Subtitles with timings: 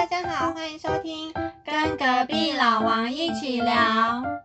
[0.00, 1.30] 大家好，欢迎收听
[1.62, 3.70] 《跟隔壁老王一起聊》，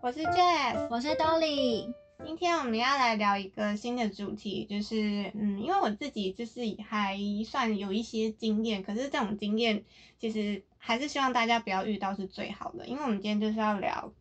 [0.01, 1.93] 我是 Jess，我是 Dolly。
[2.25, 9.85] 今天我们要来聊一个新的主题，就是嗯，因为我自己就是还算有一些经验，可是这种经验
[10.19, 14.11] 其实还是希望大家不要遇到是最好的，因为我们今天就是要聊，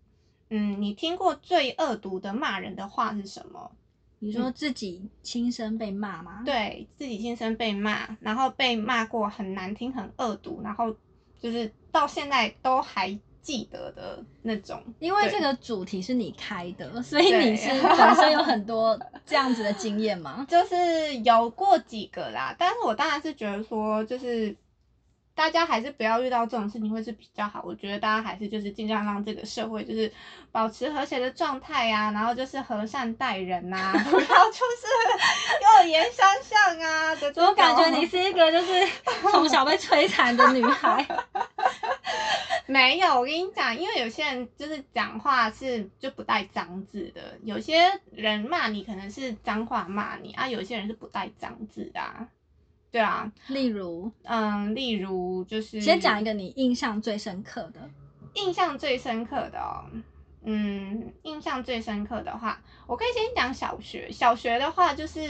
[0.50, 3.72] 嗯，你听过最恶毒的骂人的话是什么？
[4.20, 6.44] 你说自己亲身被骂吗？
[6.46, 10.94] 对自己亲身被骂，然后被骂过很难听、很恶毒，然后
[11.44, 14.82] 就是到现在都还记得的那种。
[14.98, 20.46] 因为这个主题是你开的， 所以你是本身有很多这样子的经验吗？
[20.48, 24.56] 就是有过几个啦，但是我当然是觉得说，就是
[25.34, 27.62] 大家还是不要遇到这种事情会是比较好。
[27.66, 30.12] 我觉得大家还是就是尽量让这个社会就是
[30.52, 37.14] 保持和谐的状态呀，然后就是和善待人呐， 不要就是恶言相向啊。
[37.16, 38.88] 怎么感觉你是一个就是
[39.32, 41.04] 从小被摧残的女孩？
[42.66, 52.28] 没有，我跟你讲，因为有些人就是讲话是就不带脏字的，有些人骂你可能是脏话骂你啊，有些人是不带脏字的，啊。
[52.94, 53.32] 对啊。
[53.48, 57.90] 例如，嗯，例如就是先讲一个你印象最深刻的，
[58.34, 59.82] 印象最深刻的哦，
[60.44, 65.22] 嗯，印象最深刻的话，我可以先讲小学，小学的话就是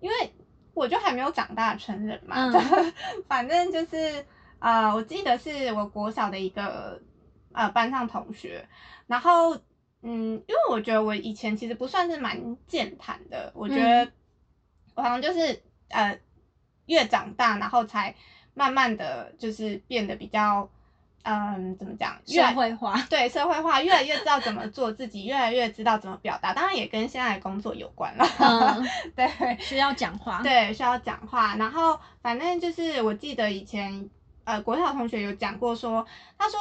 [0.00, 0.30] 因为
[0.74, 2.52] 我就还没有长大成人嘛，
[3.26, 4.26] 反正就是。
[4.58, 6.98] 呃，我记得是我国小的一个
[7.52, 8.66] 呃班上同学，
[9.06, 9.54] 然后
[10.00, 14.10] 嗯，因为我觉得我以前其实不算是蛮健谈的，我觉得
[14.94, 16.18] 我好像就是呃
[16.86, 18.14] 越长大，然后才
[18.54, 20.68] 慢慢的就是变得比较
[21.22, 34.08] 嗯怎么讲社会化，对社会化，越来越知道怎么做自己，越来越知道怎么表达，当然也跟现在的工作有关了，嗯， 对，需要讲话， 对，需要讲话，然后反正就是我记得以前。
[34.46, 36.06] 呃，国小同学有讲过说，
[36.38, 36.60] 他说，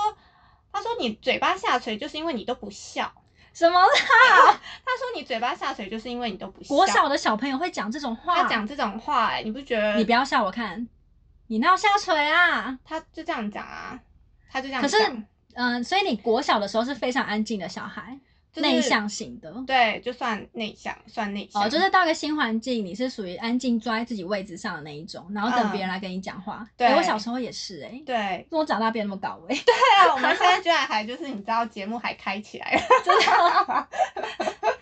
[0.71, 3.13] 他说你嘴巴下垂就是因为你都不笑，
[3.55, 3.87] 什么啦？
[4.85, 6.67] 他说你嘴巴下垂就是因为你都不笑。
[6.67, 9.95] 国小的小朋友会讲这种话，他讲这种话，哎，你不觉得？
[9.95, 10.87] 你不要笑我看，
[11.47, 12.77] 你那要下垂啊？
[12.83, 13.97] 他就这样讲啊，
[14.51, 14.81] 他就这样。
[14.81, 14.97] 可是，
[15.53, 18.19] 嗯，所以你国小的时候是非常安静的小孩。
[18.55, 21.63] 内向型的，对，就算内向，算内向。
[21.63, 26.67] 哦，就是到一个新环境，你是属于安静坐在自己位置上的那一种，然后等别人来跟你讲话。
[26.77, 33.87] 对，我小时候也是，哎，对，我长大变那么高，哎，对啊，我们现在居然还就是你知道节目还开起来了，真的。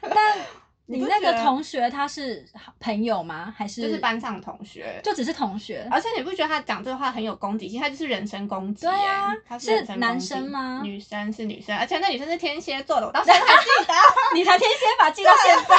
[0.13, 0.37] 但。
[0.85, 2.45] 你那个同学他是
[2.79, 3.53] 朋友吗？
[3.57, 4.99] 还是就是班上同学？
[5.01, 5.87] 就只是同学。
[5.89, 7.79] 而且你不觉得他讲这个话很有攻击性？
[7.79, 8.85] 他就是人身攻击。
[8.85, 10.81] 对啊，他是男生吗？
[10.83, 13.93] 女生是女生，而且那女生是天蝎座的，我到现在还记 得。
[14.35, 15.09] 你才天蝎吧？
[15.09, 15.73] 记到现在，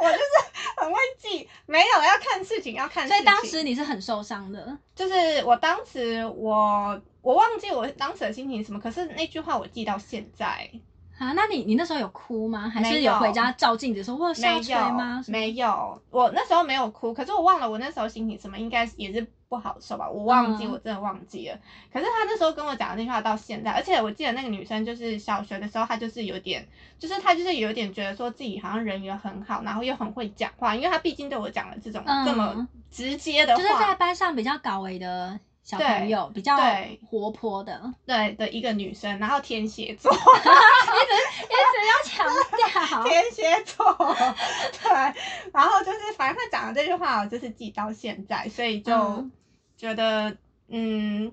[0.00, 0.24] 我就是
[0.76, 1.48] 很会记。
[1.66, 3.08] 没有要看事情，要看。
[3.08, 4.78] 所以当时你是很受伤的。
[4.94, 10.70] 就是我当时我我忘记我当时的心情什么，可是那句话我记到现在。
[11.18, 12.68] 啊，那你你那时候有哭吗？
[12.68, 15.22] 还是有回家照镜子说我下垂吗？
[15.28, 21.58] 没有，我那时候没有哭，可是我忘了我那时候心情什么，应该也是不好受吧，我忘记，我真的忘记了。
[21.92, 26.66] 可是他那时候跟我讲的那句话到现在，而且我记得那个女生就是小学的时候，她就是有点，
[26.98, 35.40] 就是她就是有点觉得说自己好像人缘很好，然后又很会讲话，因为她毕竟对我讲了这种这么直接的话，就是在班上比较搞维的。
[35.66, 36.56] 小朋友比较
[37.10, 40.22] 活泼的，对的一个女生，然后天蝎座， 一直
[41.42, 42.24] 一直要强
[42.56, 43.02] 调。
[43.02, 43.84] 天蝎座，
[44.80, 44.90] 对，
[45.52, 49.28] 然后就是反正他讲的这句话，我就是记到现在，所以就
[49.76, 50.36] 觉得
[50.68, 51.32] 嗯。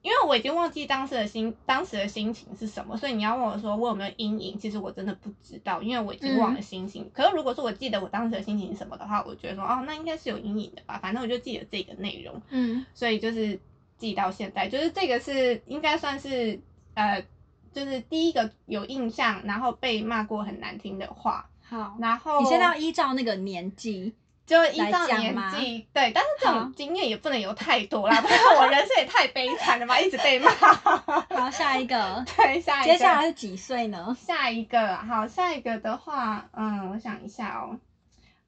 [0.00, 7.10] 因为我已经忘记当时的心，当时的心情是什么，所以你要问我说我有没有阴影，其实我真的不知道，因为我已经忘了心情。
[7.12, 13.58] 可是如果说我记得我当时的心情是什么的话，我觉得说哦，那应该是有阴影的吧，反正我就记得这个内容，嗯，所以就是
[13.96, 16.60] 记到现在，就是这个是应该算是
[16.94, 17.24] 呃，
[17.72, 21.50] 就是第一个有印象，然后被骂过很难听的话。
[21.62, 24.14] 好，然后你现在要依照那个年纪。
[24.48, 30.50] 就依照年纪，对，但是这种经验也不能有太多啦，不然我人生也太悲惨了嘛， 一直被骂。
[30.50, 34.16] 好，下一个，对，下一个，接下来是几岁呢？
[34.18, 37.78] 下一个，好，下一个的话，嗯，我想一下哦，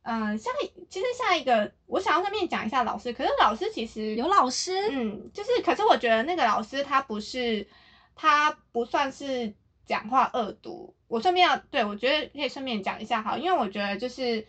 [0.05, 7.69] 嗯，下一，其实下一个，我想要顺便讲一下老师，可是老师其实有老师，嗯，就是，可是我觉得那个老师他不是，
[8.17, 9.53] 他不算是
[9.85, 14.47] 讲话恶毒，我顺便要，对我觉得可以顺便讲一下好，因为我觉得就是。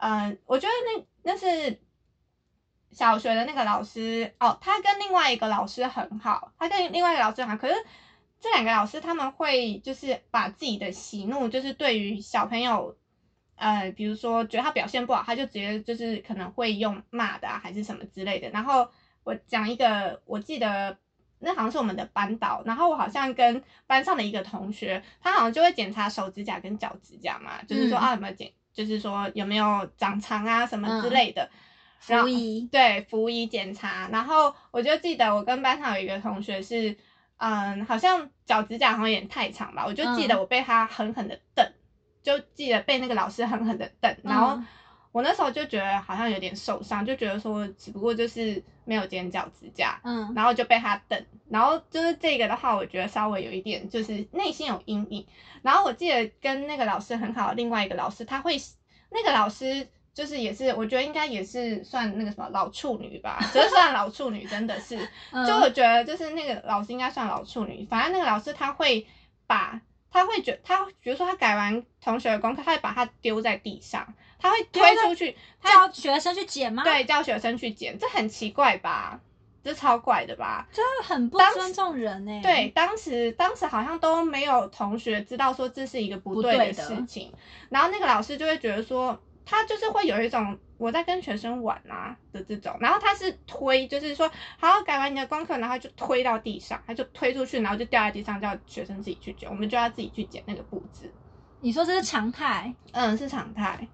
[0.00, 0.72] 嗯，我觉得
[1.22, 1.80] 那那是
[2.90, 7.56] 小学的那个老师哦，他跟另外一个老师很好，他跟另外一个老师很好。
[7.56, 7.74] 可是
[8.40, 12.96] 这两个老师他们会就是把自己的喜怒，就是对于小朋友，
[13.56, 18.48] 呃，比如说觉得他表现不好，他就直接就是可能会用骂的啊，还是什么之类的。
[18.48, 18.88] 然后
[19.22, 20.96] 我讲一个，我记得
[21.38, 31.50] 那好像是我们的班导，然后我好像跟班上的一个同学，他好像就会检查手指甲跟脚指甲嘛，就是说啊有没有检，就是说有没有长长啊什么之类的。
[31.98, 32.66] 服仪。
[32.72, 36.96] 对服仪检查，然后我就记得我跟班上有一个同学是，
[37.36, 41.70] 嗯，好像脚指甲好像有点太长吧，我就记得我被他狠狠的瞪，
[42.22, 44.58] 就记得被那个老师狠狠的瞪，然后
[45.12, 55.26] 我那时候就觉得好像有点受伤，就觉得说只不过就是没有剪脚指甲，嗯，然后就被他瞪，然后就是这个的话，我觉得稍微有一点就是内心有阴影，
[55.62, 58.56] 然后我记得跟那个老师很好，另外一个老师他会
[59.10, 59.88] 那个老师。
[60.12, 64.98] 就是也是，我觉得应该也是算那个什么老处女吧，就是算老处女，真的是。
[65.46, 69.06] 就我觉得就是那个老师应该算老处女，反正那个老师他会
[69.46, 69.80] 把，
[70.10, 76.82] 他会觉他比如说他改完同学的功课，他会把它丢在地上，他会推出去，他叫学生去捡吗？
[76.82, 79.20] 对，叫学生去捡，这很奇怪吧？
[79.62, 80.66] 这超怪的吧？
[80.72, 82.40] 这很不尊重人哎。
[82.42, 87.32] 对，当时当时好像都没有同学知道说这是一个不对的事情，
[87.68, 89.20] 然后那个老师就会觉得说。
[89.50, 94.30] 他就是会有一种我在跟学生玩啊的这种，然后他是推，就是说
[94.60, 101.12] 好改完你的功课，然后就推到地上，他就推出去，然后就掉在地上，叫学生自己去捡，我们就要自己去捡那个布置。
[101.58, 102.72] 你说这是常态？
[102.92, 103.88] 嗯，是常态。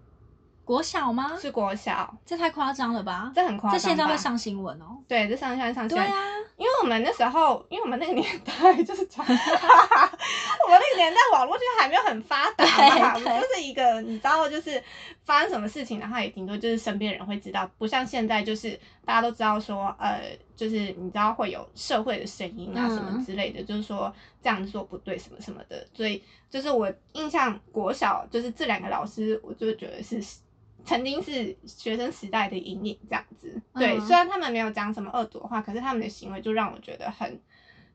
[0.63, 1.37] 国小吗？
[1.41, 3.33] 是国小，这太夸张了吧？
[3.35, 4.99] 这很夸张，这现在会上新闻哦。
[5.09, 6.07] 对，这上上上新闻。
[6.07, 6.23] 对啊，
[6.57, 9.07] 因为我们那时候，因为我们那个年代 就是，
[10.67, 12.67] 我们那个年代网络就还没有很发达
[12.99, 14.83] 嘛，就是一个你知道，就是
[15.25, 30.21] 发生什么事情的话，也顶多就是身边人会知道，不像现在就是大家都知道说，呃，就是你知道会有社会的声音啊什么之类的，就是说这样做不对什么什么的，所以就是我印象国小就是这两个老师，我就觉得是。
[30.89, 33.61] 曾经是学生时代的阴影，这样子。
[33.75, 37.41] 对，虽然他们没有讲什么恶毒的话，可是他们的行为就让我觉得很，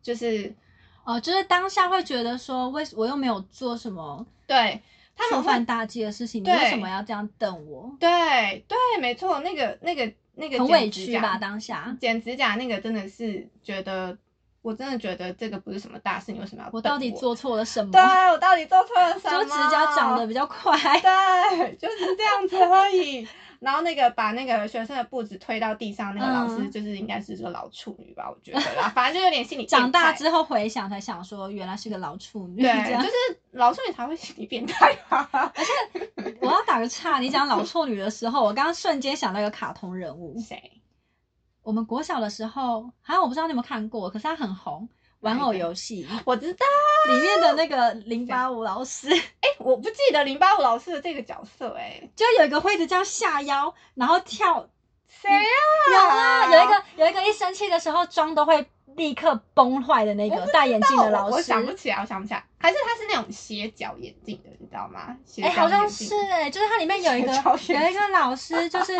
[0.02, 0.54] 就是，
[1.04, 4.82] 哦，就是当下会觉得说，为我又没有做什么，对，
[5.16, 7.96] 他们犯大忌的事情，你为什么要这样瞪我？
[8.00, 11.38] 对，对，没错，那个，那个，那个很委屈吧？
[11.38, 14.18] 当下剪指甲那个真的是觉得。
[14.62, 16.70] 我真的觉得这个不是什么大事，你为什么要？
[16.72, 17.92] 我到底做错了什么？
[17.92, 19.44] 对，我到底做错了什么？
[19.44, 20.78] 就指甲长得比较快。
[21.00, 23.28] 对，就是这样子而已。
[23.60, 28.28] 然后那个把那个学生的步子推到地上，那个老师就是应该是个老处女吧？
[28.28, 29.68] 我觉得啦，反正就有点心理。
[29.68, 32.64] 长大之后回想才想说，原来是个老处女。
[32.64, 33.12] 对，就是
[33.52, 35.28] 老处女才会心理变态嘛。
[35.32, 40.40] 而且我要打个岔，你讲老处女的时候，我刚刚瞬间想到一个卡通人物。
[40.40, 40.81] 谁？
[41.64, 44.88] 我们国小的时候，好像我不知道你有没有看过，可是它很红，
[45.20, 46.08] 玩偶游戏。
[46.26, 46.66] 我知道
[47.10, 54.68] 里面的那个 零八五老师，哎，我不记得零八五老师的这个角色，哎，就有一个会子叫下腰，然后跳。
[55.08, 55.40] 谁呀？
[55.92, 58.66] 有啊，有一个有一个一生气的时候妆都会。
[58.96, 65.16] 立刻崩坏的那个戴眼镜的老师，我想不起来，我想不起来，还是他是那种斜角眼镜的，你知道吗？
[65.42, 68.98] 哎，好像是哎，就是它里面有一个有一个老师，就是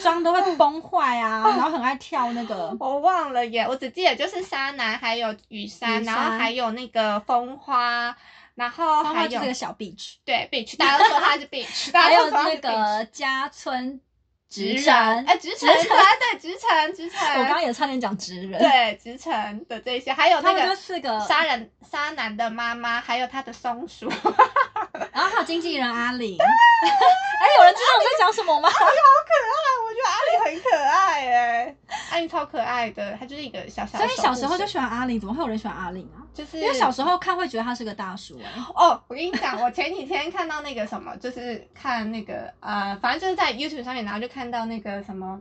[0.00, 2.76] 妆都会崩坏啊， 然后很爱跳那个。
[2.78, 8.16] 我忘了耶，我只记得就是沙男，还有雨山，然后还有那个风花，
[8.54, 14.00] 然后还有这个小 beach，对 beach，大家都说他是 beach，还有那个家村。
[14.48, 17.38] 直男，哎，直城， 对，直男，直男。
[17.38, 18.60] 我刚刚也差点讲直人。
[18.60, 24.08] 对，直男的这些，还有那个四个杀人杀男的妈妈，还有他的松鼠，
[25.12, 26.38] 然后还有经纪人阿里。
[26.38, 28.70] 哎，有人知道我在讲什么吗？
[28.70, 31.76] 好可爱，我觉得阿里很可爱，哎，
[32.16, 33.98] 阿里超可爱的，他就是一个小小。
[33.98, 36.24] 所以小时候就喜欢阿玲，怎么会有人喜欢阿玲啊？
[36.32, 38.50] 就是因为小时候看会觉得他是个大叔哎。
[38.74, 45.38] 哦，我跟你讲，我前几天看到那个什么，就是看那个呃，反正就是在 YouTube 上面，然后就看到那个什么，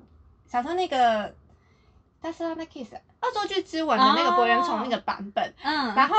[0.48, 1.29] 小时候那个
[2.22, 5.53] 《大斯拉那 Kiss》恶作剧之吻的那个博人虫那个版本。
[5.63, 5.96] 嗯。
[5.96, 6.15] 然后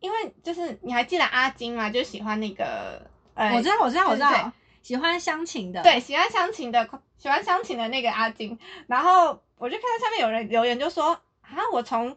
[0.00, 1.90] 因为就是你还记得阿金嘛？
[1.90, 5.80] 就喜欢那个呃，我知道，我知道，我知道，喜欢湘琴的。
[5.82, 8.58] 对，喜欢湘琴的，喜欢湘琴的那个阿金。
[8.88, 12.16] 然后我就看到下面有人留言，就说啊，我从。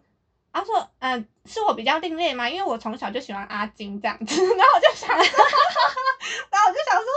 [0.57, 7.07] 他说：“嗯，是我比较另类嘛，因为我从小就喜欢阿金这样子， 然后我就想， 然后我就想说，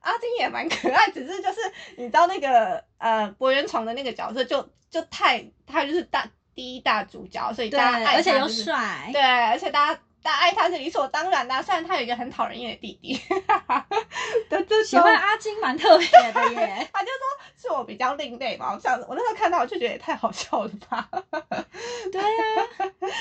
[0.00, 1.60] 阿金也蛮可爱，只是就是
[1.96, 13.14] 你知道那个呃博元崇的那个角色就就太他就是大第一大主角，所以大家爱他，而且又帅，对，而且大家大家爱他是理所当然的，虽然他有一个很讨人厌的弟弟，
[14.86, 21.08] 喜欢阿金蛮特别的耶， 他就说。”是我比较另类嘛，我想我那时候看到我就觉得也太好笑了吧。
[22.10, 22.28] 对呀，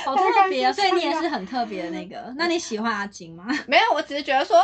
[0.03, 2.33] 好特别，所以你也是很特别的那个。
[2.35, 3.45] 那你喜欢阿金吗？
[3.67, 4.57] 没有，我只是觉得说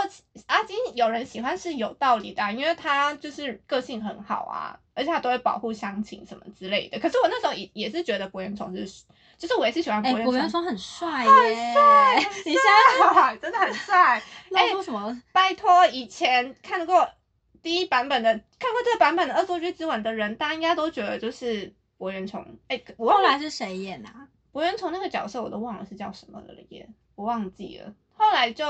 [0.47, 6.97] 阿金有人喜欢是有道理的，因为他就是个性很好啊，而且他都会保护乡亲什么之类的。
[6.97, 9.03] 可是我那时候也也是觉得柏原崇是，
[9.37, 12.15] 就是我也是喜欢柏原崇，很帅耶，很帅，
[12.45, 12.61] 你现
[13.13, 14.21] 在 真的很帅。
[14.53, 15.21] 哎，说什么？
[15.31, 17.07] 拜托，以前看过
[17.61, 22.57] 第一版本的，看过这个版本的《恶作剧之吻》的人，大家应该都觉得就是柏原崇。
[22.67, 24.27] 哎，后来是谁演啊？
[24.51, 27.93] 柏原崇那个角色我都忘了是叫什么了耶，我忘记了。
[28.13, 28.65] 后来就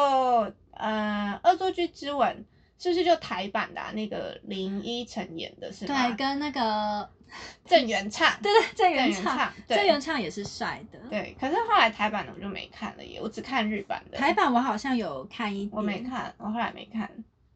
[0.72, 2.46] 呃，《恶作剧之吻》
[2.84, 6.08] 是不是就台版的那个林依晨演的是吗？
[6.10, 7.10] 对，跟那个
[7.66, 11.00] 郑元畅，对对，郑元畅，郑元畅也是帅的。
[11.10, 14.18] 对，可是后来台版的我就没看了耶，我只看日版的。
[14.18, 17.10] 台版我好像有看一，我没看，我后来没看。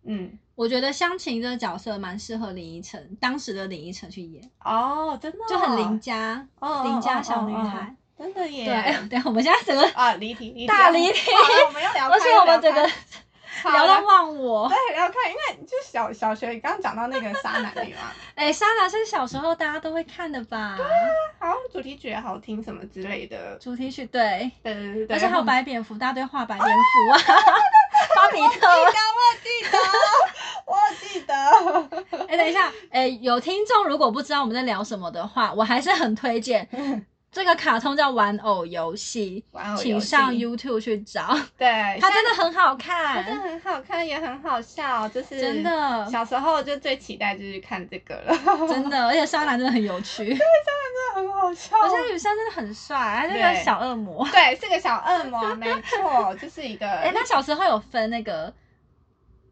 [0.04, 4.44] 嗯，我觉得湘琴这个角色蛮适合林依晨，当时的林依晨去演。
[4.64, 7.96] 哦，真的，就很邻家，哦邻家小女孩。
[8.18, 8.66] 真的耶！
[8.66, 11.32] 对，等下，我们现在整个啊离题，离题，大离题，
[11.68, 12.88] 我们要聊， 而且我们整个
[13.70, 14.70] 聊到忘我。
[14.70, 20.76] 对，聊看，因为就小小学刚刚讲到那个沙男女嘛， 哎，沙男是小时候大家都会看的吧？
[20.78, 20.90] 对啊，
[21.40, 23.56] 好，主题曲也好听，什么之类的。
[23.58, 27.18] 主题曲，对，对对对对，而且还有白蝙蝠，大家都画白蝙蝠啊，
[28.16, 28.92] 巴比特，我
[29.42, 29.78] 记得，
[30.66, 31.36] 我记得，
[31.72, 32.26] 我记得。
[32.28, 36.68] 哎，等一下，哎，有听众如果不知道我们在聊什么的话，我还是很推荐。
[37.32, 39.42] 这个卡通叫玩偶游戏，
[39.78, 41.34] 请上 YouTube 去找。
[41.58, 41.66] 对，
[42.02, 45.08] 它真的很好看，真的很好看，也很好笑。
[45.08, 48.38] 就是真的，小时候就最期待就是看这个了。
[48.68, 50.26] 真的，而且沙男真的很有趣。
[50.26, 51.78] 对，沙男真的很好笑。
[51.82, 54.28] 而且雨山真的很帅，他是个小恶魔。
[54.30, 56.86] 对，是个小恶魔，没错，就是一个。
[57.00, 58.54] 哎，那小时候有分那个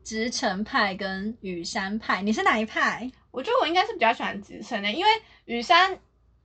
[0.04, 3.10] 直城派跟雨山派，你是哪一派？
[3.32, 5.12] 我觉得我应该是比较喜欢直城的，因为
[5.46, 5.98] 雨山。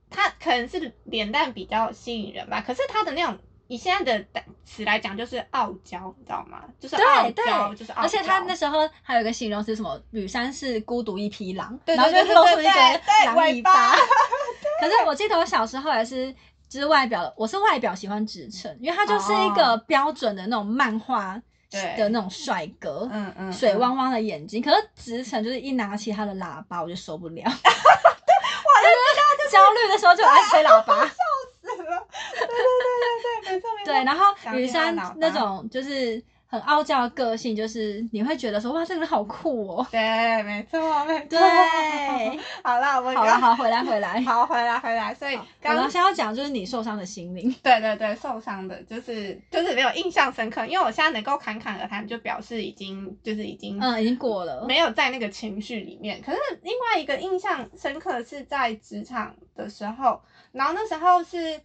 [0.09, 6.63] 他可能是脸蛋比较吸引人吧，可是他的那种以现在的词来讲，就是傲娇，你知道吗？
[6.79, 8.03] 就是傲娇，就是傲娇。
[8.03, 12.71] 而且他那时候还有一个形容是，什么吕山是孤独一匹狼，然后就露出一个
[13.25, 13.95] 狼尾巴。
[14.79, 16.31] 可是我记得我小时候也是，
[16.69, 21.41] 就是外表，我是外表喜欢直称，因为他就是一个标准的那种漫画
[21.97, 24.61] 的那种帅哥，嗯嗯，水汪汪的眼睛。
[24.61, 27.43] 可是直称就是一拿起他的喇叭，我就受不了。
[29.49, 31.13] 焦虑的时候就爱吹喇叭， 笑
[31.61, 32.07] 死了。
[32.33, 33.85] 对对对对对，没错没错。
[33.85, 36.23] 对，然后雨山那种就是。
[36.55, 39.85] 很傲娇的个性，就是你会觉得说哇，这个人好酷哦。
[39.91, 41.27] 对，没错，没错。
[41.31, 45.13] 对， 好了，我们好了，好，回来，回来， 好，回来，回来。
[45.13, 47.53] 所以刚刚先要讲就是你受伤的心灵。
[47.61, 56.21] 对对对，受伤的，就是就是没有印象深刻，因为我现在能够侃侃而谈，就表示已经就是已经嗯，已经过了，没有在那个情绪里面。
[56.21, 60.21] 可是另外一个印象深刻是在职场的时候，
[60.53, 61.59] 然后那时候是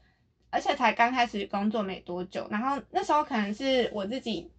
[0.51, 4.51] 而且才刚开始工作没多久，然后那时候可能是我自己。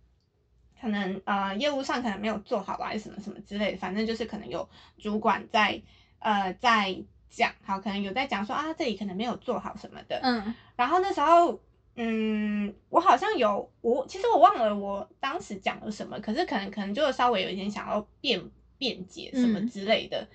[0.82, 5.80] 可能呃业务上可能没有做好吧，还是什么什么之类的，反正就是可能有主管在
[6.18, 11.62] 呃在讲，好，可能有在讲说啊这里可能没有做好什么的，嗯，然后那时候
[11.96, 20.28] 嗯我好像有我其实我忘了我当时讲了什么，可是可能可能就稍微有一点想要辩辩解什么之类的，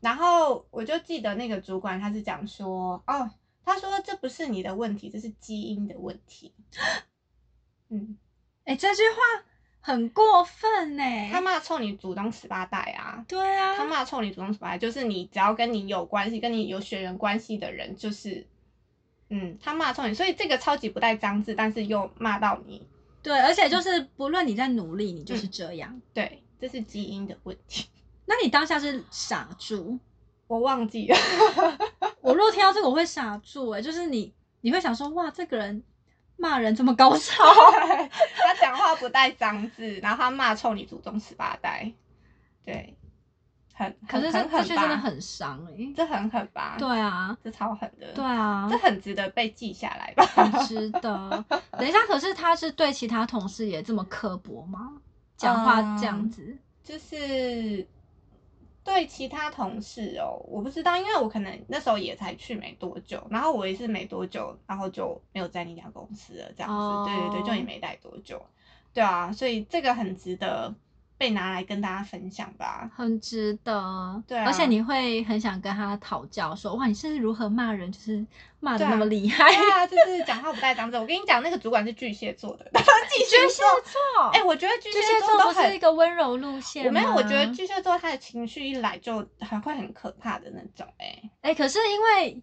[0.00, 3.30] 然后我就记得那个主管他是讲说哦，
[3.64, 6.52] 他说这不是你的问题，这是基因的问题，
[7.88, 8.18] 嗯，
[8.64, 9.46] 哎这句话。
[9.86, 11.02] 很过分呢！
[11.30, 13.24] 他骂臭你祖宗十八代啊！
[13.28, 18.44] 对啊，他骂臭你祖宗十八代，就是你只要跟你有关系、跟你有血缘关系的人，就是，
[19.30, 22.84] 嗯，他骂臭你，所以这个超级不带脏字，但是又骂到你。
[23.22, 26.02] 对，而且就是不论你在努力，你就是这样。
[26.12, 27.86] 对，这是基因的问题。
[28.26, 30.00] 那你当下是傻住？
[30.48, 31.16] 我忘记了。
[32.22, 33.70] 我如果听到这个，我会傻住。
[33.70, 35.84] 哎，就是你，你会想说，哇，这个人。
[36.36, 37.44] 骂人这么高超，
[38.36, 41.92] 他讲话不带脏字，然后他骂臭你祖宗十八代，
[42.64, 42.96] 对，
[43.74, 46.76] 很可是这这句真的很伤哎，这很狠吧？
[46.78, 50.24] 对啊，这超狠的，对啊，这很值得被记下来吧？
[50.26, 51.44] 很值得。
[51.72, 54.92] 等一下，可是他是对其他同事也这么刻薄吗？
[55.36, 57.86] 讲话这样子，就是。
[58.86, 68.40] 对其他同事哦，我不知道，因为我可能那时候也才去没多久，然后我也是没多久，然后就没有在那家公司了，这样子，对对对，就也没待多久，
[68.94, 70.72] 对啊，所以这个很值得。
[71.18, 74.22] 被拿来跟大家分享吧，很值得。
[74.26, 78.24] 对，而且你会很想跟他讨教，说哇，你是如何骂人，就是
[78.60, 79.44] 骂的那么厉害。
[79.50, 80.98] 对啊，就是讲话不带脏字。
[80.98, 84.28] 我跟你讲，那个主管是巨蟹座的，巨蟹座。
[84.32, 86.92] 哎，我觉得巨蟹座都是一个温柔路线。
[86.92, 90.86] 没有，我觉得巨蟹座他的情绪一来就很会很可怕的那种。
[90.98, 92.42] 哎哎，可是因为。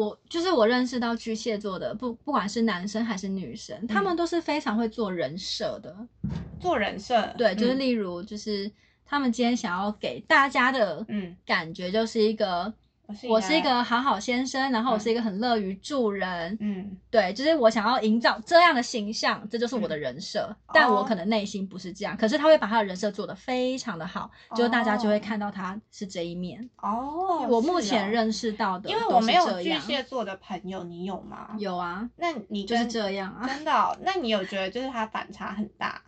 [0.00, 5.94] 我就是我认识到巨蟹座的，不不管是男生还是女生，他们都是非常会做人设的。
[6.58, 8.70] 做人设，对，就是例如，就是
[9.04, 12.72] 他们今天想要给大家的嗯感觉，就是一个。
[13.28, 20.54] 我是一个好好先生，然后我是一个很乐于助人，嗯，对，就是我想要营造这样的形象，这就是我的人设。
[20.72, 26.68] 但我可能内心不是这样，可是他会把他的人设做得非常的好，就大家就会看到他是这一面。
[26.76, 31.50] 哦，我目前认识到的，因为我没有巨蟹座的朋友，你有吗？
[31.58, 33.46] 有啊，那你就是这样啊？
[33.46, 33.98] 真的？
[34.02, 36.02] 那你有觉得就是他反差很大？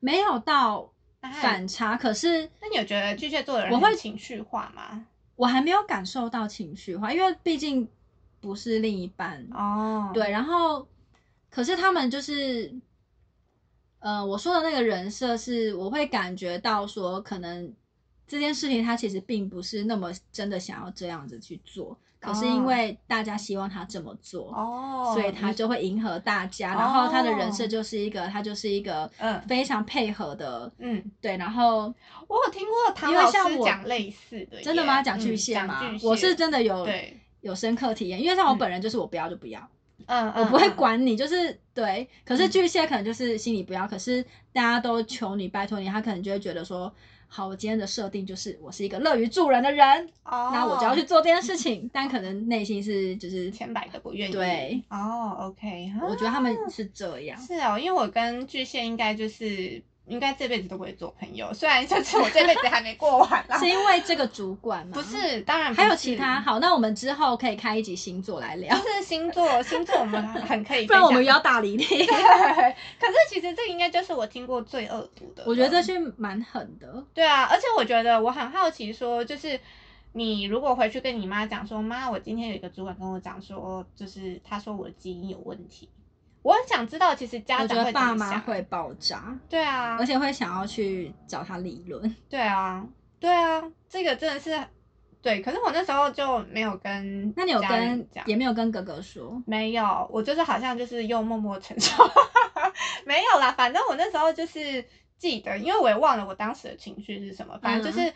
[0.00, 5.04] 没有到反差，可是那你有觉得巨蟹座的人我会情绪化吗？
[5.38, 7.88] 我还没有感受到情绪化，因为毕竟
[8.40, 10.10] 不是另一半哦。
[10.12, 10.84] 对，然后
[11.48, 12.74] 可是他们就是，
[14.00, 17.72] 呃，我说的那个人设是，我会感觉到说，可能
[18.26, 21.96] 这件事情他其实并不是那么真的想要这样子去做。
[22.20, 31.36] 可是因为大家希望他这么做，哦，所以他就会迎合大家，然后他的人设就是一个，他就是一个，嗯，非常配合的，嗯，对。
[31.36, 31.92] 然后
[32.26, 35.00] 我有听过唐老师讲类似的，真的吗？
[35.00, 35.80] 讲巨蟹吗？
[36.02, 36.88] 我是真的有
[37.40, 39.68] 有深刻体验，因为像我本人就是我不要就不要，
[40.06, 42.08] 嗯，我不会管你，就是对。
[42.24, 46.92] 可是巨蟹可能就是心里不要，可是大家都求你拜托你，他可能就会觉得说。
[47.28, 54.32] 好，我今天的设定就是我是一个乐于助人的人，那我就要去做这件事情，但可能内心是就是千百个不愿意。
[54.32, 57.38] 对，哦，OK，我觉得他们是这样。
[57.40, 59.82] 是哦，因为我跟巨蟹应该就是。
[60.08, 63.58] 应该这辈子都不会做朋友，虽然就是我这辈子还没过完啦。
[63.58, 64.92] 是因为这个主管吗？
[64.94, 66.40] 不是，当然还有其他。
[66.40, 68.76] 好，那我们之后可以开一集星座来聊。
[68.76, 70.86] 就是星座，星座我们很可以。
[70.88, 71.84] 不然我们要大理理。
[71.84, 72.06] 对。
[72.06, 75.44] 可是其实这应该就是我听过最恶毒的。
[75.46, 77.04] 我觉得这是蛮狠的。
[77.12, 79.60] 对啊，而且我觉得我很好奇，说就是
[80.12, 85.88] 你如果回去跟你妈讲说，妈，我今天有一个主管跟我讲说，就是他说我的基因有问题。
[86.42, 92.86] 我很想知道，其实家长会爸妈会爆炸，对啊，而且会想要去找他理论，对啊，
[93.18, 94.58] 对啊，这个真的是，
[95.20, 95.42] 对。
[95.42, 102.04] 可是我那时候就没有跟，那你有跟，也没有跟哥哥说，没有，我就是好像就是又默默承受，
[103.04, 103.52] 没有啦。
[103.52, 104.84] 反正我那时候就是
[105.18, 108.14] 记得，因为我也忘了我当时的情绪是什么，反正就是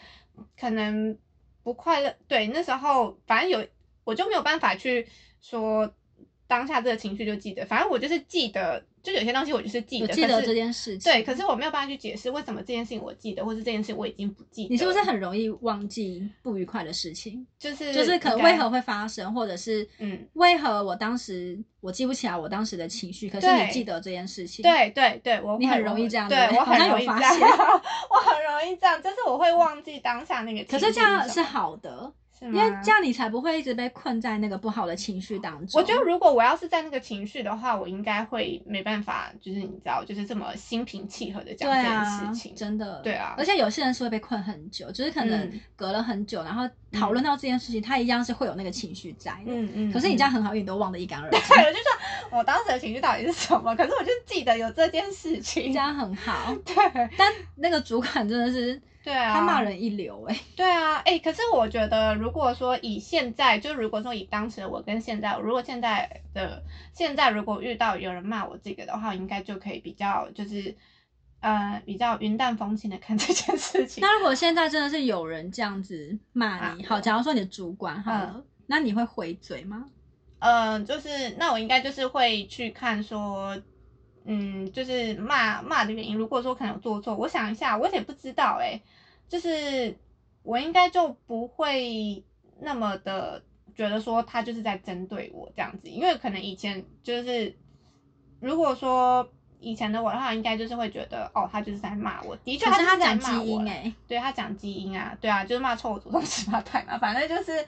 [0.58, 1.18] 可能
[1.62, 2.14] 不快乐。
[2.28, 3.66] 对，那时候反正有，
[4.04, 5.08] 我就没有办法去
[5.40, 5.92] 说。
[6.52, 11.10] 当下这个情绪就记得，反正我就是记得，就有些东西我就是记得，记得这件事情。
[11.10, 14.68] 对，可是我没有办法去解释为什么这件事情我记得，或是这件事我已经不记得。
[14.68, 17.46] 你是不是很容易忘记不愉快的事情？
[17.58, 24.62] 就是就是可能为何会发生，或者是嗯，为何我当时我记不起来我当时的情绪，可是你记得这件事情。
[24.62, 27.32] 对对对，我你很容易这样，对我很容易这样，
[28.10, 30.62] 我很容易这样，就是我会忘记当下那个。
[30.64, 32.12] 可是这样是好的。
[32.42, 35.81] 因为这样你才不会一直被困在那个不好的情绪当中。
[35.81, 42.55] 我觉得如果我要是在那个情绪的话，我应该会没办法，就是你知道，就是这么心平气和的讲这件事情。
[42.57, 43.00] 真的。
[43.02, 43.35] 对啊。
[43.38, 49.33] 而且有些人是会被困很久，就是可能隔了很久，然后讨论到这件事情，他一样是会有那个情绪在。
[49.46, 49.92] 嗯嗯。
[49.92, 51.40] 可是你这样很好，因为你都忘得一干二 净。
[51.40, 53.74] 对，我就说我当时的情绪到底是什么？
[53.76, 55.72] 可是我就记得有这件事情。
[55.72, 56.55] 这样很好。
[56.66, 56.74] 对。
[57.16, 58.81] 但那个主管真的是。
[59.04, 60.40] 对啊，他骂人一流哎。
[60.54, 66.62] 对啊，哎，可是我觉得，如果说以现在，就如果说以当时我跟现在，如果现在的
[66.92, 70.76] 现在如果遇到有人骂我这个的话，应该就可以比较就是
[71.40, 74.00] 呃比较云淡风轻的看这件事情。
[74.00, 79.86] 那如果现在真的是有人这样子骂你，好，假如说你的主管好了，那你会回嘴吗？
[80.38, 83.60] 嗯，就是那我应该就是会去看说。
[84.24, 86.16] 嗯，就是骂骂的原因。
[86.16, 88.80] 如果说可能有做错，我想一下，我也不知道哎。
[89.28, 89.96] 就是
[90.42, 92.22] 我应该就不会
[92.61, 93.42] 那么的
[93.74, 97.56] 觉得说他就是在针对我这样子，因为可能以前就是，
[98.40, 102.37] 如果说以前的我的话，应该就是会觉得哦，他就是在骂我。
[102.44, 106.98] 的确，他是讲基因哎，对他讲基因啊，对啊，就是骂臭祖宗十八代嘛。
[106.98, 107.66] 反正就是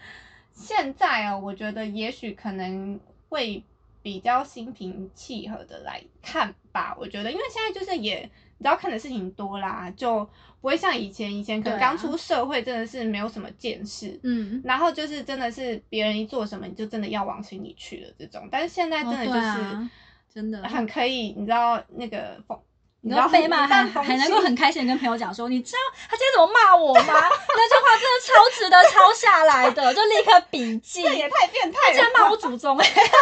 [0.52, 3.64] 现在哦，我觉得也许可能会。
[4.04, 8.20] 比较心平气和的来看吧，我觉得，因为现在就是也，
[8.58, 10.22] 你知道看的事情多啦，就
[10.60, 19.88] 不会像以前，以前可能刚出社会真的是没有什么见识，嗯，然后就是真的是别人一做什么，你就真的要往心里去了这种，但是现在真的就是
[20.34, 22.60] 真的很可以，你知道那个风。
[23.04, 27.04] 你知道被骂还还能够很开心的跟朋友讲说，你知道他今天怎么骂我吗？
[27.04, 31.02] 那句话真的超值得抄下来的，就立刻笔记。
[31.02, 31.94] 这也太变态了！
[31.94, 32.86] 竟然骂我祖宗哎！
[32.94, 33.12] 对呀，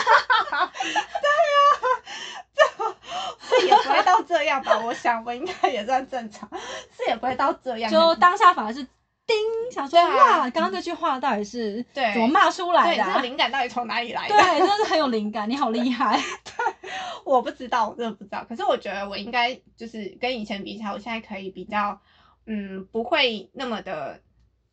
[2.55, 2.63] 这
[3.51, 4.79] 这也不会到这样吧？
[4.85, 6.49] 我想我应该也算正常，
[6.97, 7.91] 是也不会到这样。
[7.91, 8.87] 就当下反而是
[9.27, 9.37] 叮
[9.73, 13.21] 想说哇，刚刚这句话到底是怎么骂出来的？
[13.23, 14.37] 灵感到底从哪里来的？
[14.37, 16.23] 对，真的是很有灵感，你好厉害。
[17.13, 18.45] 对， 我不知道，我真的不知道。
[18.49, 22.01] 可是我觉得我应该就是跟以前比起来，我现在可以比较，
[22.47, 24.21] 嗯，不会那么的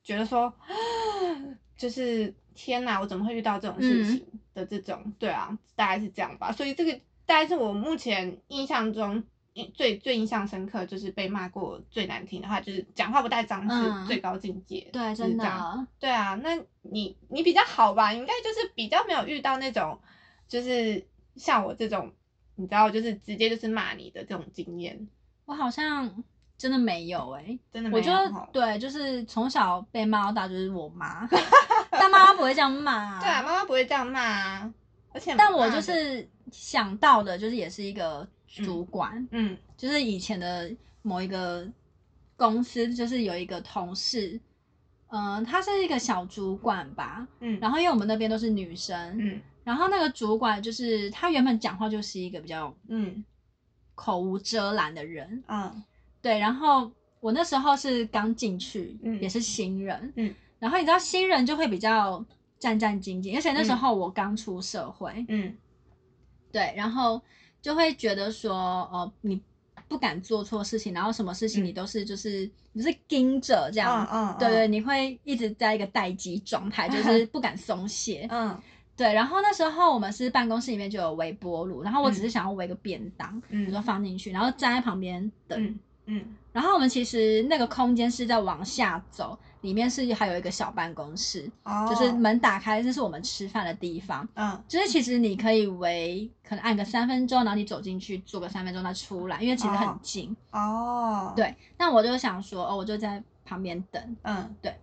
[0.04, 0.54] 觉得说，
[1.78, 5.14] 就是天哪，我怎么会遇到这种事情的这种？
[5.20, 6.52] 对啊，大概是这样吧。
[6.52, 6.94] 所以这个
[7.26, 9.24] 大概是我目前印象中。
[9.74, 14.88] 最最印象深刻就是被骂过最难听的话，就是讲话不带脏字最高境界。
[14.94, 15.88] 对，真的。
[16.00, 18.14] 对啊，那你你比较好吧？
[18.14, 20.00] 应该就是比较没有遇到那种，
[20.48, 22.14] 就是像我这种，
[22.60, 25.08] 你知道，就是直接就是骂你的这种经验。
[25.46, 26.24] 我好像
[26.58, 27.98] 真的没有哎，真的没有。
[27.98, 31.28] 我觉得对，就是从小被骂到大，就是我妈，
[31.90, 33.16] 但妈妈不会这样骂。
[33.16, 34.74] 啊对啊，妈妈不会这样骂啊，
[35.14, 38.28] 而且但我就是想到的，就是也是一个。
[38.52, 41.72] 主管，嗯，就是以前的某一个
[42.36, 44.42] 公司，就是有一个同事，
[45.10, 49.40] 嗯，她是一个小主管吧，嗯，然后因为我们那边都是女生，嗯，
[49.70, 53.24] 然后那个主管就是他原本讲话就是一个比较，嗯，
[53.96, 55.84] 口无遮拦的人，嗯，
[56.22, 62.26] 对，然后我那时候是刚进去，嗯，也是新人，嗯，然后你知道新人就会比较
[62.58, 65.56] 战战兢兢，而且那时候我刚出社会，嗯，
[66.52, 67.22] 对，然后。
[67.62, 68.56] 就会觉得说，
[68.90, 69.38] 哦，你
[69.90, 78.26] 不敢做错事情，然后什么事情你都是就是你是盯着这样嗯，对对，你会一直在一个待机状态，就是 不敢松懈。
[78.32, 78.58] 嗯，
[79.00, 79.14] 对。
[79.14, 85.80] 然后那时候我们是办公室里面就有微波炉，然后我只是想要微个便当，我就放进去，然后站在旁边等。
[86.06, 89.38] 嗯，然后我们其实那个空间是在往下走。
[89.62, 94.26] 里面是还有一个小办公室，哦就是门打开，这是我们吃饭的地方。
[94.36, 100.34] 嗯，就是其实你可以围，可能按个三分钟，然后你走进去坐个三分钟再出来，因为其实很近。
[100.52, 101.54] 哦，对。
[101.78, 104.16] 那我就想说，哦，我就在旁边等。
[104.22, 104.74] 嗯，对。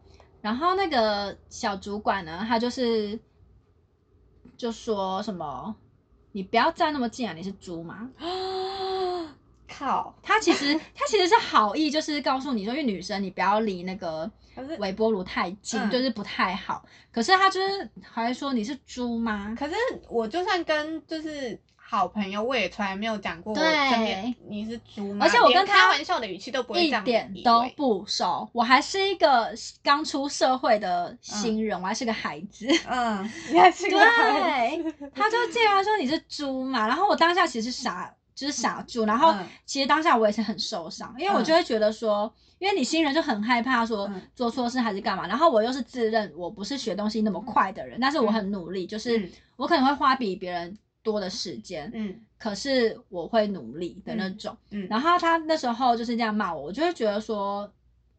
[0.43, 3.19] 然后那个小主管呢，他就是
[4.57, 5.75] 就说什么，
[6.33, 8.11] 你不要站那么近啊，你是猪吗？
[9.69, 10.15] 靠！
[10.23, 14.31] 他其实他其实是好意，就是告诉你说，因为女生你不要离那个
[14.79, 16.83] 微波炉太近，就是不太好。
[17.13, 19.55] 可是他就是还说你是猪吗？
[19.59, 19.75] 可是
[20.09, 21.59] 我就算跟就是
[21.89, 25.25] 好朋友，我也从来没有讲过我身边你是猪吗？
[25.25, 28.49] 而且我跟他开玩笑的语气都不会一点都不熟。
[28.53, 32.67] 我还是一个刚出社会的新人，我还是个孩子。
[32.89, 35.11] 嗯， 你还是个孩子。
[35.15, 38.13] 他就竟然说你是猪嘛，然后我当下其实傻。
[38.35, 57.73] 就是傻住，然后其实当下我也是很受伤，因为我就会觉得说，因为你新人就很害怕说做错事还是干嘛，然后我又是自认我不是学东西那么快的人，但是我很努力，就是我可能会花比别人多的时间，嗯，可是我会努力的那种，嗯，然后他那时候就是这样骂我，我就会觉得说，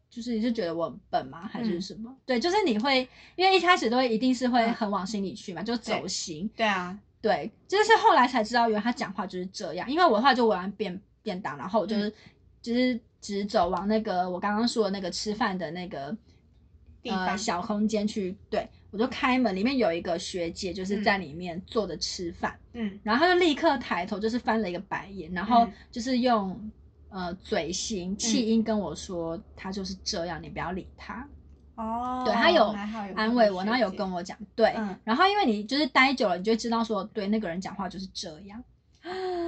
[0.08, 2.16] 就是你是觉得我很笨吗，还是什么？
[2.24, 6.98] 对，就是你会因为一开始都会一定是会很往心里去嘛，就走心，对啊。
[7.20, 9.90] 对，就是后来才知道，原来他讲话就是这样。
[9.90, 12.14] 因为我的话就玩便便当，然后我就是
[12.62, 16.16] 就是直走往那个我刚刚说的那个吃饭的那个
[17.02, 18.36] 呃小空间去。
[18.48, 26.70] 对，我就开门，里面有一个学姐就是在里面坐着吃饭，嗯，然后她就立刻抬头，就是翻了一个白眼，然后就是用
[27.10, 31.28] 呃嘴型气音跟我说，她就是这样，你不要理她。
[31.74, 32.64] 哦，对她有
[33.14, 34.72] 安慰我，然后有跟我讲，对，
[35.04, 38.64] 然后因为你就是待久了，你就知道说，对那个人讲话就是这样。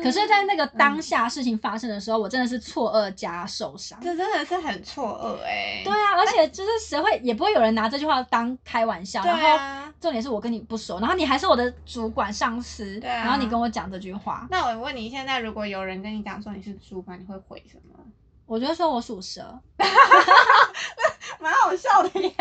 [0.02, 3.98] 可是，在那个当下事情发生的时候，我真的是错愕加受伤。
[4.00, 5.82] 这真的是很错愕哎。
[5.84, 9.22] 对啊，而且就是谁会也不会有人拿这句话当开玩笑。
[9.24, 14.46] 然后重点是我跟你不熟，然后你还是我的主管上司，对然后你跟我讲这句话。
[14.50, 17.98] 那我问你，现在如果有人跟你讲说你是主管，你会回什么？
[18.46, 19.60] 我就说我属蛇。
[21.40, 22.32] 蛮好笑的耶！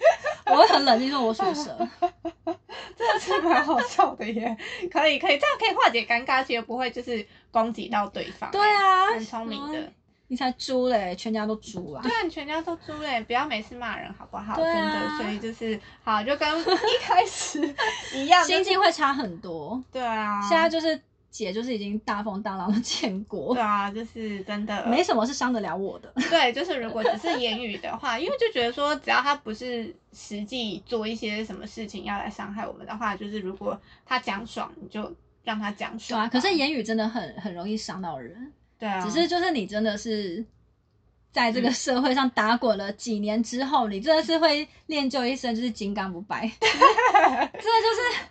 [0.46, 1.76] 我会很冷静说，我属蛇，
[2.96, 4.56] 真的是蛮好笑的耶。
[4.90, 8.50] 可以可以，这样可以化解尴尬，其实不会就是攻击到对方。
[8.50, 9.92] 对啊，很聪明的。
[10.30, 12.02] 你才猪嘞，全家都猪啊！
[12.02, 14.56] 对啊，你全家都猪嘞，不要每次骂人好不好？
[14.56, 17.74] 真的，所以就是好，就跟一开始
[18.14, 19.82] 一样，心境会差很多。
[19.90, 21.00] 对啊，现在就是。
[21.30, 26.10] 姐就是已经大风大浪的见过，对啊，就是真的没什么是伤得了我的。
[26.30, 35.14] 对，就是如果只是言语的话，因为就觉得说，只要他不是实际做一些什么事情要来伤害我们的话，就是如果他讲爽，你就
[35.44, 36.18] 让他讲爽。
[36.20, 38.52] 对啊，可是言语真的很很容易伤到人。
[38.78, 40.44] 对啊，只是就是你真的是
[41.30, 46.70] 在这个社会上打滚了几年之后，你真的是会练就一身就是金刚不败，真
[47.40, 48.28] 的就是。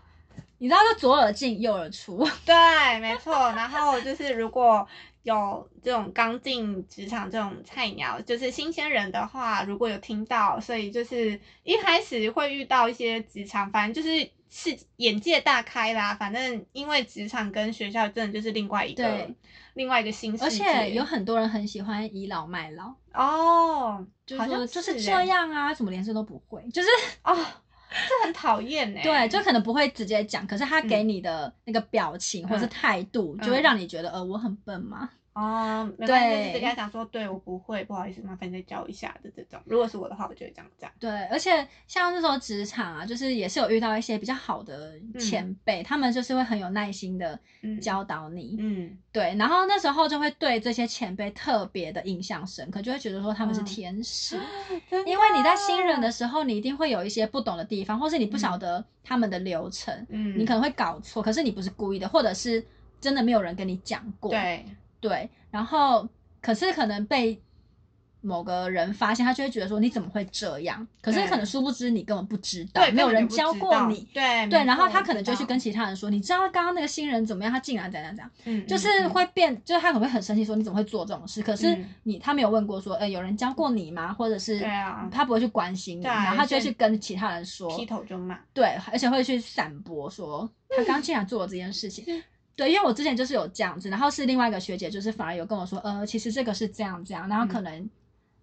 [0.60, 2.28] 你知道，就左耳进右耳出。
[2.46, 3.34] 对，没错。
[3.52, 4.88] 然后就是，如果
[5.24, 16.16] 有这种刚进职场这种菜鸟，就是新鲜人的话，如果有听到，所以就是一开始会遇到一些职场，反正就是是眼界大开啦。
[16.16, 19.30] 反正因为职场跟学校真的就是另外一个
[19.74, 26.88] 另外一个新世界，而且有很多人很喜欢倚老卖老哦，就是说就是这样啊，怎么连这都不会，就是
[27.22, 27.36] 啊，
[27.90, 29.02] 这很讨厌哎。
[29.02, 35.10] 对，就可能不会直接讲，可是他给你的那个表情或是态度，就会让你觉得呃我很笨吗？
[35.38, 39.62] 哦，对，直接讲说，对我不会，不好意思，麻烦再教一下的这种。
[39.66, 40.92] 如果是我的话，我就会这样讲。
[41.00, 47.40] 对，而且像那时候职场啊，就是也是有遇到一些比较好的前辈，他们就是会很有耐心的
[47.80, 48.56] 教导你。
[48.58, 54.40] 嗯，对，然后那时候就会对这些前辈特别的印象深刻，就会觉得说他们是天使。
[55.06, 62.66] 因为你在新人的时候，你一定会有一些不懂的地方，或是你不晓得他们的流程，嗯，你可能会搞错，可是你不是故意的，或者是
[63.00, 64.32] 真的没有人跟你讲过。
[64.32, 64.66] 对。
[65.00, 66.08] 对，然后
[66.42, 67.42] 可是可能被
[68.22, 70.86] 某个人发现，他就会觉得说你怎么会这样？
[71.02, 74.08] 可是可能殊不知你根本不知道，没有人教过你。
[74.14, 77.54] 对对，然后他可能就去跟其他人说，你知道刚刚那个新人怎么样？
[77.54, 78.32] 他竟然怎样怎样？
[78.46, 81.42] 嗯，就是会变，就是他可能会很生气，说你怎么会做这种事？
[81.44, 84.12] 可是你他没有问过说，呃，有人教过你吗？
[84.12, 84.60] 或者是
[85.12, 88.38] 他不会去关心你，然后他就去跟其他人说，劈头就骂。
[88.52, 92.04] 对，而且会去散播说他刚竟然做了这件事情。
[92.58, 97.88] 对，因为我之前就是有这样子，然后是另外一个学姐，就是反而有跟我说，呃，其实这个是这样这样，然后可能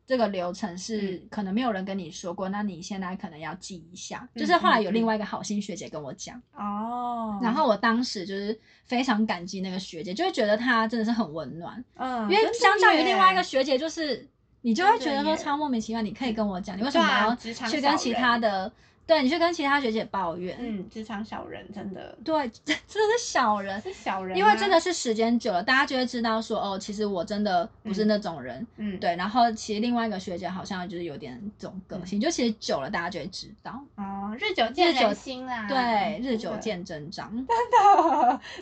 [0.07, 4.29] 这个流程是可能没有人跟你说过，那你现在可能要记一下。
[4.37, 14.29] 就是后来有另外一个好心学姐跟我讲，哦，然后我当时就是非常感激那个学姐，就会觉得她真的是很温暖，嗯，因为相较于另外一个学姐，就是
[14.61, 18.71] 你就会觉得说超莫名其妙，你可以跟我讲，你为什么要去跟其他的？
[19.07, 29.15] 对你去跟其他学姐抱怨，嗯，职场小人真的，对， 真的是小人，是小人，因为真的是时间久了，大家就会知道说，哦，其实我真的不是那种人，嗯，对。
[29.17, 37.31] 然后其实另外一个学姐好像就是有点这种个性，就其实久了大家就会知道，哦，日久见人心啦，对，日久见真章，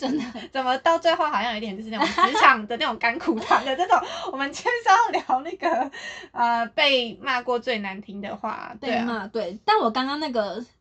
[0.01, 3.97] 真的，真的，怎么到最后好像有点就是那种职场的那种干苦谈的这种，
[4.33, 5.89] 我们今天是要聊那个
[6.33, 10.32] 呃被骂过最难听的话，对骂，对，但我刚刚那。
[10.32, 10.32] 个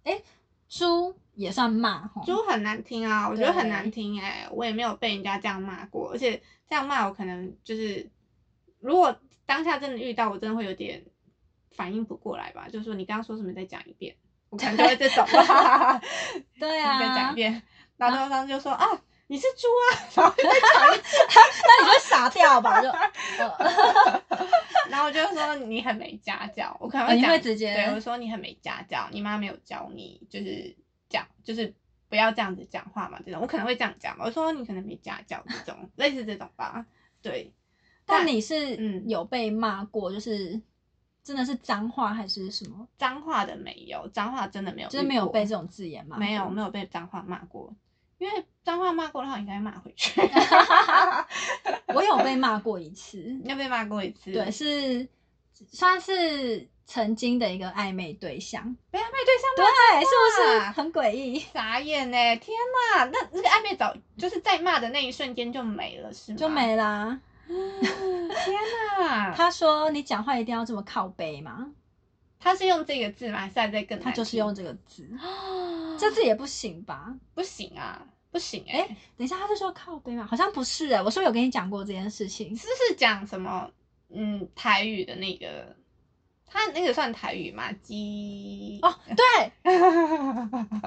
[0.03, 0.21] 哎，
[0.67, 8.09] 猪也算骂猪很难听啊，我觉得很难听哎，我也没有被人家这样骂过，而且这样骂我可能就是，
[8.79, 11.03] 如果当下真的遇到，我真的会有点
[11.71, 14.15] 反应不过来吧，就是说你刚刚说什么，再讲一遍，
[14.49, 15.25] 我可能就会这种，
[16.59, 17.61] 对啊， 再讲一遍，
[17.97, 18.85] 然后对方就说啊。
[19.31, 21.15] 你是猪啊，然后再讲一次，
[21.63, 22.91] 那你就傻掉吧， 就，
[24.89, 30.75] 然后就说你很没家教，我可能会直接对我说你很没家教，你妈没有教你，就是
[31.07, 31.73] 讲，就是
[32.09, 36.85] 不要这样子讲话嘛，这种我可能会这样讲嘛，我说你可能没家教这种，类似这种吧，
[37.21, 37.53] 对。
[38.05, 40.61] 但你是嗯有被骂过，就是
[41.23, 42.85] 真的是脏话还是什么？
[42.97, 47.73] 脏话的没有，脏话真的没有，就是没有被这种字眼骂，没有没有被脏话骂过。
[48.21, 50.21] 因为脏话骂过的话，应该骂回去。
[51.91, 54.31] 我有被骂过一次，有被骂过一次。
[54.31, 55.09] 对，是
[55.71, 58.61] 算是曾经的一个暧昧对象。
[58.91, 59.65] 被暧昧对象对，
[60.01, 61.39] 是不是很诡异？
[61.39, 62.35] 傻眼呢！
[62.35, 62.55] 天
[62.93, 66.37] 哪，那那个暧昧早就是在骂的那一瞬间就没了，是吗？
[66.37, 67.19] 就没啦。
[67.47, 68.55] 天
[68.99, 69.33] 哪！
[69.35, 71.71] 他说：“你讲话一定要这么靠背吗？”
[72.39, 73.39] 他是用这个字吗？
[73.39, 73.99] 还是在更？
[73.99, 75.09] 他就是用这个字。
[75.99, 77.13] 这字也不行吧？
[77.35, 78.87] 不行啊，不行哎！
[79.17, 80.25] 等一下，他是说靠背吗？
[80.29, 82.55] 好像不是哎，我是不是有跟你讲过这件事情？
[82.55, 83.69] 是不是讲什么？
[84.09, 85.75] 嗯，台语的那个，
[86.45, 87.71] 他那个算台语吗？
[87.83, 89.51] 鸡哦，对，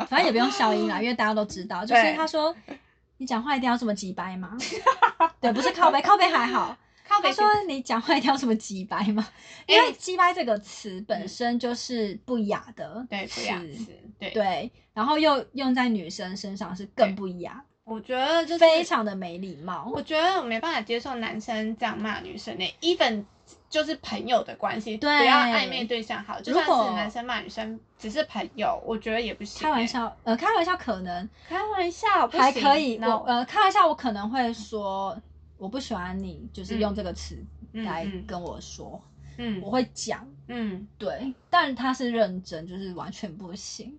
[0.09, 2.54] 反正也不用消音啦，因为大家都知道，就是他说
[3.18, 4.57] 你讲话一定要这么鸡掰吗？
[5.40, 6.76] 对，不是靠背，靠背还好。
[7.22, 9.27] 他说你讲话一定要这么鸡掰吗？
[9.66, 14.72] 因为鸡掰这个词本身就是不雅的，对，不雅词，对对。
[14.92, 19.90] 然后又用在女生身上是更不雅，我觉得就非常的没礼貌。
[19.92, 23.24] 我觉得我没办法接受男生这样骂女生呢，even
[23.68, 29.62] 就是朋友的关系，不要暧昧对象好，就算是男生骂女生只是朋友，我觉得也不行。
[29.62, 32.96] 开玩笑，呃，开玩笑可能，开玩笑还可以。
[33.03, 35.20] 我呃，开玩笑我可能会说。
[35.64, 39.00] 我不喜欢你，就是用这个词来跟我说，
[39.38, 43.98] 嗯，我会讲，嗯，对，但他是认真，就是完全不行，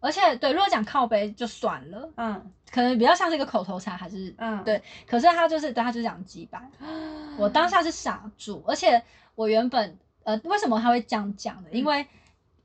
[0.00, 6.60] 而且对，如果讲靠背就算了，嗯，可能比较像是一个口头禅，还是，嗯，对，可是他就是对他就讲几百，
[7.38, 9.02] 我当下是傻住，而且
[9.34, 11.70] 我原本，呃，为什么他会这样讲的？
[11.70, 12.06] 因为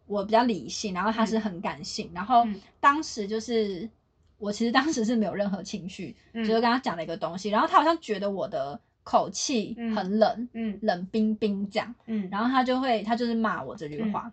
[0.06, 2.46] 我比较理性，然后他是很感性，然后
[2.82, 3.90] 当时就是。
[4.38, 14.32] 我其实当时是没有任何情绪，就是跟他讲了一个东西，然后他好像觉得我的口气很冷，嗯，冷冰冰这样，嗯，然后他就会他就是骂我这句话，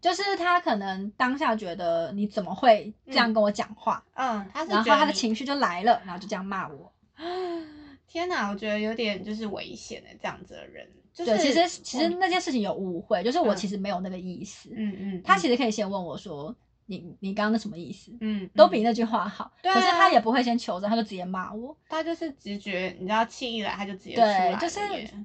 [0.00, 6.92] 就是他可能当下觉得你怎么会这样跟我讲话，嗯，他是然后他的情绪就来了，然后就这样骂我。
[8.06, 10.86] 天哪，我觉得有点就是危险的这样子的人。
[11.16, 14.70] 对，其实其实那件事情有误会，就是我其实没有那个意思。
[14.74, 16.54] 嗯嗯，他其实可以先问我说
[16.86, 19.50] ：“你你刚刚那什么意思？”嗯，都比那句话好。
[19.62, 21.76] 对啊可是他也不会先求证，他就直接骂我。
[21.88, 24.54] 他就是直觉，你知道气一来他就直接出来。
[24.56, 24.80] 对，就是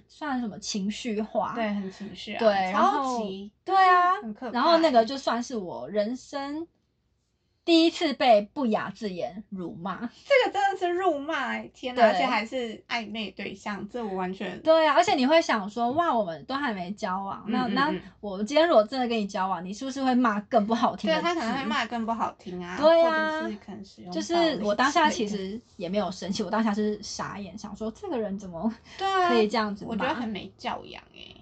[0.08, 1.54] 算什么情绪化。
[1.56, 2.36] 对，很情绪。
[2.38, 3.24] 对，然后
[3.66, 4.14] 对啊，
[4.52, 6.68] 然后那个就算是我人生。
[7.70, 12.02] 第一次被不雅字眼辱骂，这个真的是辱骂，天哪！
[12.08, 14.96] 而且还是暧昧对象，这我完全对啊！
[14.96, 22.76] 而且你会想说，哇，我们都还没交往，那那我今天如果真的跟你交往，你是不是会骂更不好听的对他可能会骂更不好听啊。
[22.76, 23.48] 对啊，
[24.12, 28.74] 就是我当下其实也没有生气，我当下是傻眼，想说这个人怎么
[29.28, 29.86] 可以这样子？
[29.88, 31.36] 我觉得很没教养哎。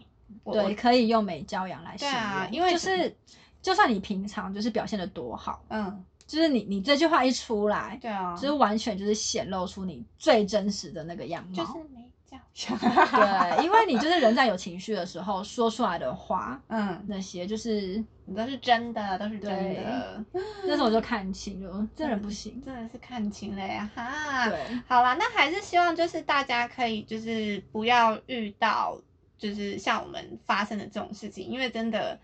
[0.43, 3.15] 对，可以用没教养来形容，因为就是
[3.61, 6.03] 就算你平常就是表现的多好，嗯。
[6.27, 12.37] 就是你，你这句话一出来，对啊，就是完全就是显露出你最真实的那个样貌，就是没教
[12.77, 18.03] 对，因为你就是人在有情绪的时候说出来的话，嗯，那些就是
[18.35, 20.25] 都是真的，都是真的。
[20.67, 24.49] 那时候我就看清了，这人不行，真的是看清了呀，哈。
[24.49, 28.99] 对，好啦，那还是希望就是大家可以就是不要遇到
[29.37, 32.19] 就是像我们发生的这种事情，因为真的。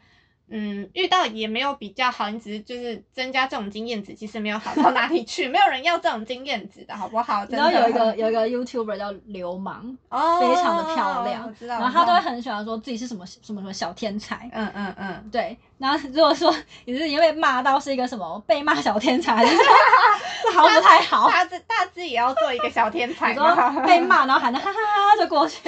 [0.56, 7.44] 嗯，遇到也没有比较好，你只是就是增加这种经验值，其实没有好到哪里去， 没有人要这种经验值的好不好？
[7.50, 15.58] 然后有一个有一个 YouTuber 叫流氓， 哦，非常的漂亮，然后他都会很喜欢说自己是什么什么什么小天才，嗯嗯嗯，对。
[15.80, 16.54] 然后如果说
[16.86, 21.30] 你是因为骂到是一个什么被骂小天才， 这好不太好。
[21.30, 23.34] 大致大致也要做一个小天才，
[23.86, 25.60] 被骂然后喊的哈哈哈就过去。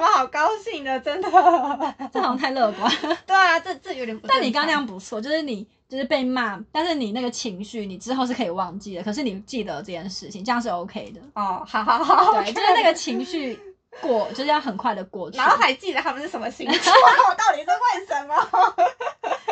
[0.00, 1.28] 这没什么好高兴的，真的，
[2.12, 2.90] 这好像太乐观。
[3.26, 4.26] 对啊，这这有点不。
[4.26, 11.20] 但你刚刚那样不错，就是你就是被骂，但是你那个情绪你之后是可以忘记的，可是你记得这件事情，这样是 OK 的。
[11.34, 13.60] 哦，好好好，对，就是那个情绪
[14.00, 15.36] 过， 就是要很快的过去。
[15.36, 16.92] 然后还记得他们是什么星座，
[17.36, 18.34] 到底是为什么？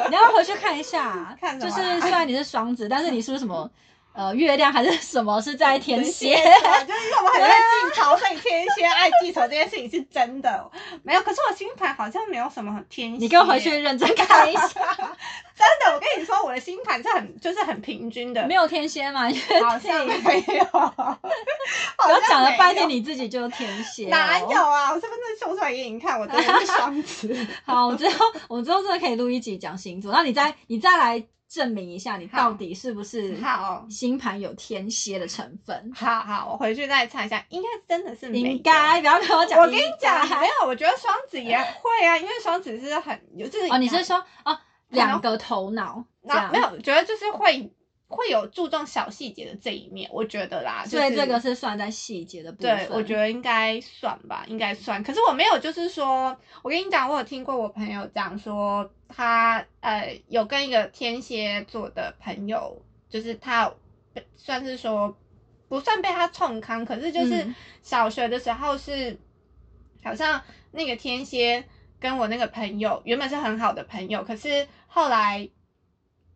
[0.09, 3.71] 你要回去看一下，看就是虽然你是双子，但是你是不是什么？
[4.13, 6.35] 呃，月亮还是什么是在天蝎？
[6.87, 10.69] 就是我们很在记仇，所以天蝎爱记仇这件事情是真的。
[11.05, 13.17] 没有，可是我星盘好像没有什么天蝎。
[13.19, 14.67] 你跟我回去认真看一下。
[15.59, 18.45] 真的，我跟你说，我的星盘是很就是很平均的。
[18.47, 19.29] 没有天蝎吗？
[19.65, 20.67] 好像没有。
[20.73, 24.09] 我讲了半天，你自己就是天蝎。
[24.09, 24.91] 哪有啊？
[24.91, 27.47] 我身份证秀出来给你看，我真的是双子。
[27.65, 31.25] 好，我之后我之后真的可以录一集讲星座，然后你再你再来。
[31.49, 35.93] 证明一下你到底是不是好星盘有天蝎的成分。
[35.95, 39.01] 好好，我回去再查一下，应该真的是应该。
[39.01, 44.59] 不要跟我讲，我跟你讲，没有，我觉得双子也会啊，因为双子是很有就是哦，你是说哦
[44.91, 46.05] 两个头脑？
[46.23, 47.73] 那没有，觉得就是会。
[48.11, 52.75] 会有注重小细节的这一面，我觉得啦，所以这个是算在细节的部分。
[52.75, 55.03] 对，我觉得应该算吧，应该算。
[55.03, 63.73] 可是我没有，就是说，我跟你讲，我有听过我朋友讲说，他呃有跟一个天蝎座的朋友，就是他
[64.37, 65.17] 算是说
[65.69, 69.19] 不算被他冲康，可是就是小学的时候是
[70.05, 71.65] 好像那个天蝎
[71.99, 75.49] 跟我那个朋友原本是很好的朋友，可是后来。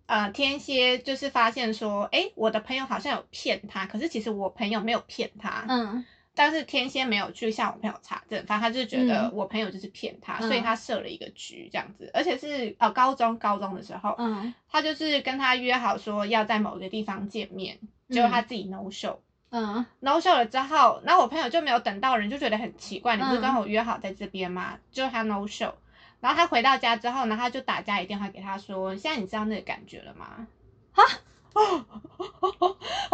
[0.07, 6.05] 呃，天蝎就是发现说，哎，我的朋友好像有骗他，可是其实我朋友没有骗他，嗯，
[6.35, 19.19] 但是天蝎没有去向我朋友查证，反正他就觉得我朋友就是骗他，所以他设了一个局这样子，而且是呃高中高中的时候，嗯，他就是跟他约好说要在某个地方见面，结果他自己 no show，
[19.51, 24.79] 嗯，no show 了之后，然后我朋友就没有等到人，就觉得很奇怪，你不是跟我约好在这边吗？
[24.91, 25.73] 就他 no show。
[26.21, 30.47] 然后他回到家之后呢，他就打家里电话给他说：“现在你知道那个感觉了吗？”
[30.95, 31.03] 啊，
[31.53, 32.01] 很可怕吧？
[32.31, 32.79] 很可怕吧？
[33.11, 33.12] 这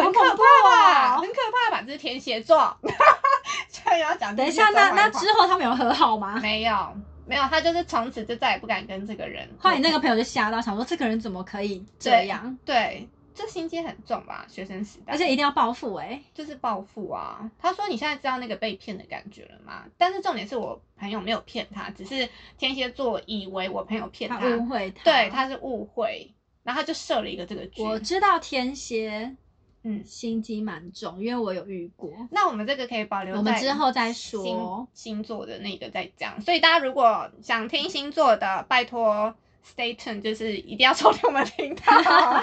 [1.89, 2.77] 是天蝎座。
[3.69, 4.35] 所以要讲。
[4.37, 6.39] 等一下，那那之后他们有和好吗？
[6.41, 6.97] 没有，
[7.27, 7.43] 没有。
[7.45, 9.49] 他就是从此就再也不敢跟这个人。
[9.59, 12.59] 后来你那个朋友就吓到，想说这个人怎么可以这样？
[12.65, 13.09] 对。
[13.35, 17.49] 这心机很重吧，学生时代，而且一定要报复哎，就是报复啊！
[17.57, 22.29] 他说：“你现在知道那个被骗的感觉了吗？”但是重点是我朋友没有骗他，只是
[22.59, 26.35] 天蝎座以为我朋友骗他，误会他，对，他是误会，
[26.65, 27.81] 然后他就设了一个这个局。
[27.81, 29.37] 我知道天蝎，
[29.83, 32.11] 嗯，心机蛮重，因为我有遇过。
[32.31, 36.41] 那我们这个可以保留，我们之后再说星座的那个再讲。
[36.41, 39.35] 所以大家如果想听星座的，拜托。
[39.77, 41.93] stay tuned，就是一定要收听我们频道。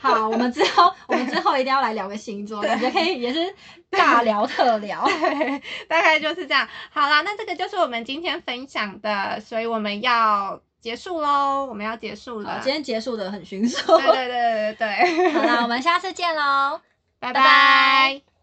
[0.00, 3.54] 好，我们之后我们之后一定要来聊个星座，感觉可以也是
[3.90, 5.06] 大聊特聊，
[5.86, 6.66] 大概就是这样。
[6.90, 12.60] 好啦，那这个就是我们今天分享的，所以我们要结束喽，我们要结束了。
[12.62, 13.96] 今天结束的很 迅速。
[13.98, 15.32] 对对对对对。
[15.32, 16.80] 好啦，我们下次见喽，
[17.18, 18.37] 拜拜。